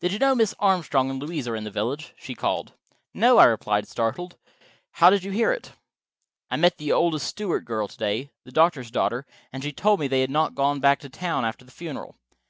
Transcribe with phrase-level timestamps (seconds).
[0.00, 0.54] "Did you know Mrs.
[0.58, 2.72] Armstrong and Louise are in the village?" she called.
[3.12, 4.38] "No," I replied, startled.
[4.92, 5.72] "How did you hear it?"
[6.50, 10.08] "I met the oldest Stewart girl to day, the doctor's daughter, and she told me
[10.08, 12.16] they had not gone back to town after the funeral.